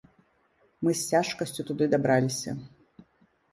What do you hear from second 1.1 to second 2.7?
цяжкасцю туды дабраліся.